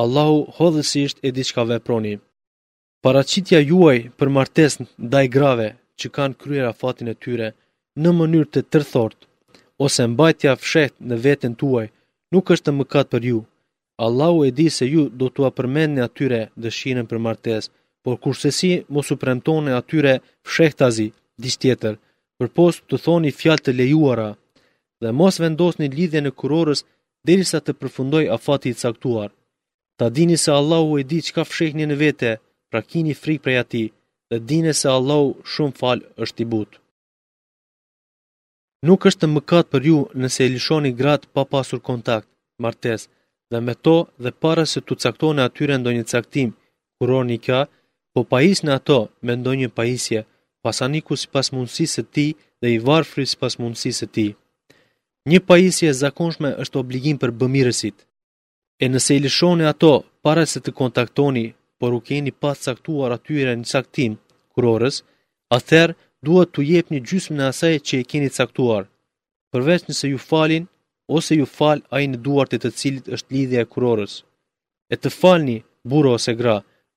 [0.03, 2.15] Allahu hodhësisht e diçka veproni.
[3.05, 5.69] Paracitja juaj për martesën ndaj grave
[6.01, 7.49] që kanë kryer afatin e tyre
[8.03, 9.19] në mënyrë të tërthort
[9.87, 11.87] ose mbajtja fshet në veten tuaj
[12.33, 13.41] nuk është mëkat për ju.
[14.07, 17.69] Allahu e di se ju do t'ua përmendni atyre dëshirën për martesë,
[18.05, 20.13] por kurse si mos u premtoni atyre
[20.49, 21.09] fshehtazi,
[21.43, 21.95] diç tjetër,
[22.39, 24.29] përpos të thoni fjalë të lejuara,
[25.03, 26.81] dhe mos vendosni lidhje në kurorës
[27.29, 29.31] derisa të përfundoj afati i caktuar.
[29.99, 32.33] Ta dini se Allahu e di çka fshehni në vete,
[32.71, 33.87] pra kini frikë prej atij
[34.31, 36.71] dhe dini se Allahu shumë fal është i but.
[38.87, 42.29] Nuk është të mëkat për ju nëse e lishoni gratë pa pasur kontakt,
[42.65, 43.03] martes,
[43.51, 46.49] dhe me to dhe para se të caktone atyre ndonjë caktim,
[46.99, 47.61] kuror një ka,
[48.13, 50.21] po pajis në ato me ndonjë pajisje,
[50.65, 52.27] pasaniku si pas mundësi se ti
[52.61, 54.29] dhe i varfri si pas mundësi se ti.
[55.31, 57.97] Një pajisje e zakonshme është obligim për bëmirësit.
[58.83, 59.89] E nëse i lëshoni ato
[60.27, 61.45] para se të kontaktoni,
[61.81, 64.13] por u keni pas saktuar atyre në caktim
[64.55, 65.01] kurorës,
[65.57, 65.97] atëherë
[66.29, 68.87] duhet të jep një gjysmë në asaj që e keni caktuar,
[69.51, 70.69] përveç nëse ju falin,
[71.17, 74.15] ose ju fal a i në duart e të cilit është lidhja e kurorës.
[74.93, 75.57] E të falni,
[75.91, 76.57] buro ose gra,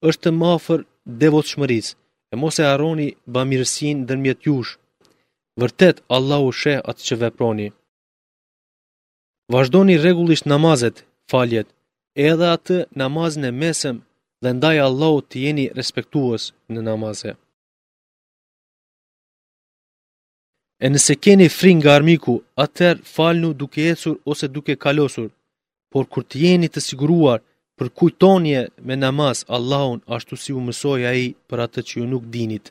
[0.10, 0.80] është të mafër
[1.24, 1.88] devot shmëris,
[2.32, 4.78] e mos e aroni bëmirësin dërmjet jush.
[5.62, 7.70] Vërtet, Allah u sheh atë që veproni.
[9.54, 11.00] Vazhdoni rregullisht namazet,
[11.32, 11.68] faljet,
[12.30, 13.98] edhe atë namazin e mesëm,
[14.44, 16.44] dhe ndaj Allah të jeni respektuos
[16.76, 17.32] në namaze.
[20.86, 22.36] E nëse keni frin nga armiku,
[22.66, 25.30] atër falnu duke ecur ose duke kalosur,
[25.92, 27.40] por kur të jeni të siguruar
[27.78, 32.24] për kujtonje me namaz, Allahun ashtu si u mësoja i për atë që ju nuk
[32.36, 32.66] dinit.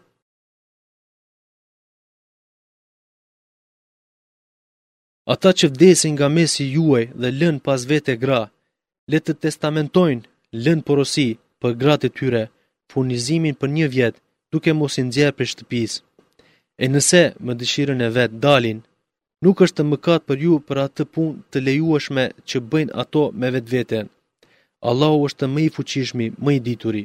[5.32, 8.42] ata që vdesin nga mesi juaj dhe lën pas vete gra,
[9.10, 10.26] le të testamentojnë
[10.64, 11.28] lën porosi
[11.60, 12.42] për gratë të tyre,
[12.90, 14.14] furnizimin për një vjet,
[14.52, 15.92] duke mos i nxjerr për shtëpis.
[16.82, 18.78] E nëse me dëshirën e vet dalin,
[19.44, 24.06] nuk është mëkat për ju për atë punë të lejueshme që bëjnë ato me vetveten.
[24.88, 27.04] Allahu është më i fuqishmi, më i dituri.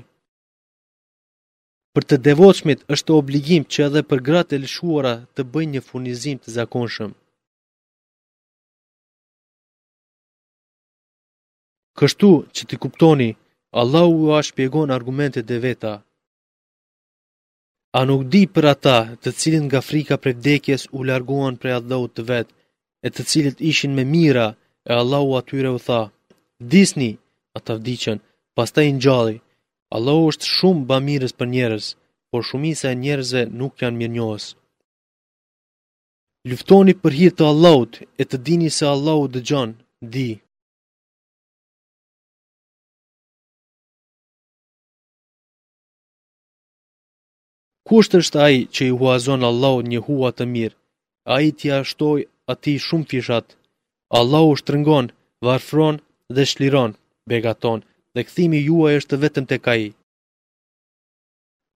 [1.93, 6.37] Për të devotshmit është obligim që edhe për gratë e lëshuara të bëjnë një furnizim
[6.43, 7.11] të zakonshëm.
[12.01, 12.27] Kështu
[12.57, 13.27] që të kuptoni,
[13.81, 15.91] Allahu a shpjegon argumentet dhe veta.
[17.97, 22.07] A nuk di për ata të cilin nga frika për vdekjes u larguan për Allahu
[22.15, 22.53] të vetë,
[23.05, 24.47] e të cilit ishin me mira,
[24.89, 25.99] e Allahu atyre u tha,
[26.73, 27.11] disni,
[27.57, 28.17] ata vdicën,
[28.57, 29.37] pasta i njali,
[29.95, 31.85] Allahu është shumë mirës për njerës,
[32.31, 34.45] por shumisa e njerëzve nuk janë mirë njohës.
[36.49, 39.69] Luftoni për të Allahut e të dini se Allahu dëgjon,
[40.15, 40.29] di.
[47.93, 50.75] Kusht është ai që i huazon Allahu një hua të mirë?
[51.33, 52.19] A i t'ja shtoj
[52.53, 53.47] ati shumë fishat.
[54.19, 55.11] Allahu shtrëngon,
[55.47, 55.95] varfron
[56.35, 56.91] dhe shliron,
[57.29, 57.79] begaton,
[58.13, 59.89] dhe këthimi juaj është vetëm të kaji.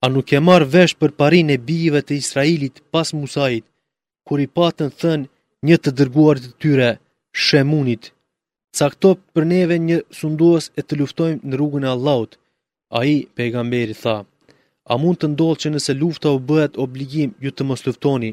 [0.04, 3.66] A nuk e marë vesh për parin e bijive të Israelit pas Musait,
[4.28, 5.28] kur i patën thënë
[5.70, 6.90] një të dërguar të tyre,
[7.46, 8.04] Shemunit.
[8.92, 12.32] këto për neve një sunduas e të luftojmë në rrugën e Allahut,
[12.98, 13.96] a i pejgamberi
[14.92, 18.32] a mund të ndodhë që nëse lufta u bëhet obligim ju të mos luftoni?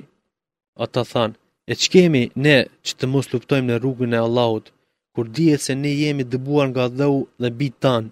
[0.84, 1.30] Ata than,
[1.70, 4.66] e që kemi ne që të mos luftojmë në rrugën e Allahut,
[5.14, 8.10] kur dhjetë se ne jemi dëbuar nga dhëu dhe bitë tanë,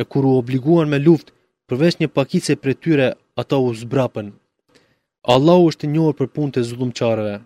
[0.00, 1.28] e kur u obliguan me luft,
[1.68, 3.08] përveç një pakice për tyre,
[3.40, 4.28] ata u zbrapën.
[5.34, 7.36] Allahu është njohër për punë të zullumqarëve.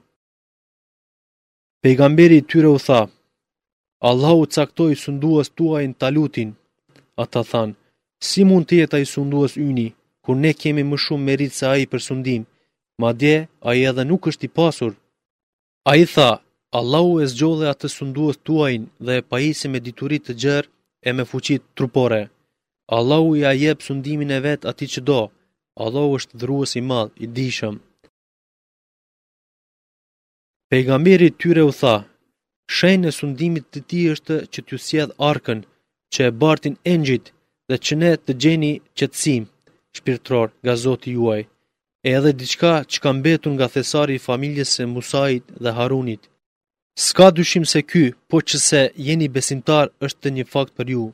[1.82, 3.00] Pejgamberi tyre u tha,
[4.10, 6.50] Allahu caktoj sunduas në talutin,
[7.22, 7.74] ata thanë,
[8.24, 9.88] si mund të jetë ai sunduës yni
[10.24, 12.42] kur ne kemi më shumë merit se ai për sundim
[13.00, 13.36] madje
[13.68, 14.92] ai edhe nuk është i pasur
[15.92, 16.30] ai tha
[16.80, 20.68] Allahu e zgjodhe atë sunduës tuajnë dhe e pajisi me diturit të gjërë
[21.08, 22.20] e me fuqit trupore.
[22.96, 25.20] Allahu i a jebë sundimin e vetë ati që do.
[25.82, 27.74] Allahu është dhruës i madhë, i dishëm.
[30.70, 31.96] Pejgamberi tyre u tha,
[32.76, 35.60] shenë e sundimit të ti është që t'ju sjedh arkën,
[36.12, 37.24] që e bartin engjit,
[37.70, 39.44] dhe që ne të gjeni qëtësim
[39.96, 41.42] shpirtror nga Zoti juaj,
[42.06, 46.22] e edhe diçka që ka mbetur nga thesari i familjes së Musait dhe Harunit.
[47.06, 51.04] Ska dyshim se ky, po që se jeni besimtar është të një fakt për ju.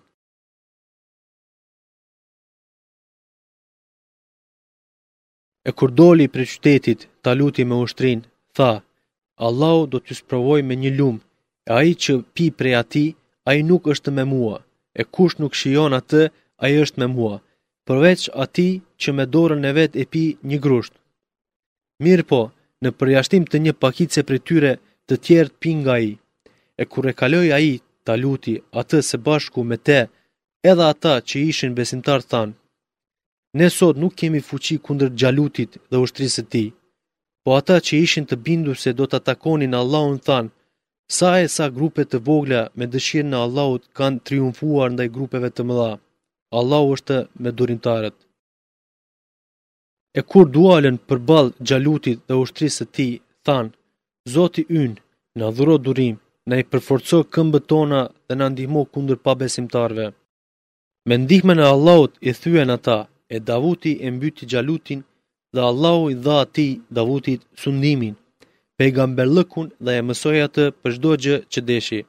[5.69, 8.21] E kur doli për qytetit, taluti me ushtrin,
[8.57, 8.73] tha,
[9.47, 11.23] Allahu do t'ju sprovoj me një lumë,
[11.69, 13.07] e aji që pi prej ati,
[13.49, 14.57] aji nuk është me mua,
[15.01, 16.23] e kush nuk shion atë,
[16.63, 17.35] ai është me mua,
[17.89, 20.95] përveç atij që me dorën e vet e pi një grusht.
[22.05, 22.43] Mirë po,
[22.83, 24.73] në përjashtim të një pakicë prej tyre,
[25.09, 25.99] të tjerë të pinë
[26.83, 27.71] E kur e a ai
[28.05, 30.01] ta luti atë së bashku me te,
[30.71, 32.55] edhe ata që ishin besimtar thanë:
[33.59, 36.69] Ne sot nuk kemi fuqi kundër xhalutit dhe ushtrisë së tij.
[37.43, 40.51] Po ata që ishin të bindur se do të takonin Allahun thanë:
[41.17, 45.63] Sa e sa grupe të vogla me dëshirën në Allahut kanë triumfuar ndaj grupeve të
[45.69, 45.93] mëdha.
[46.61, 48.17] Allahu është me durimtarët.
[50.19, 53.09] E kur dualen për balë gjalutit dhe ushtrisë të ti,
[53.47, 53.73] thanë,
[54.35, 54.97] Zoti ynë,
[55.39, 56.17] në dhuro durim,
[56.49, 60.07] në i përforco këmbë tona dhe në ndihmo kundër pabesimtarve.
[61.09, 62.99] Me ndihme në Allahut i thyen ata,
[63.35, 65.01] e Davuti e mbyti gjalutin
[65.55, 68.15] dhe Allahu i dha ati Davutit sundimin,
[68.79, 72.01] pejgamberlëkun dhe e mësoj atë për shdo gjë që deshi.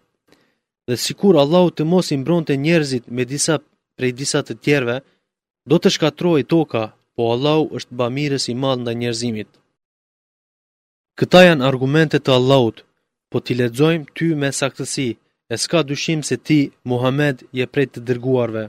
[0.87, 3.55] Dhe sikur Allahu të mos i mbronte njerëzit me disa
[3.97, 4.97] prej disat të tjerve,
[5.69, 6.83] do të shkatroj toka,
[7.17, 9.49] po Allahu është bamires i madh ndaj njerëzimit.
[11.17, 12.77] Këta janë argumente të Allahut,
[13.33, 15.09] po t'i lexojmë ty me saktësi,
[15.53, 16.59] e s'ka dyshim se ti,
[16.93, 18.67] Muhammed, je prej të dërguarve.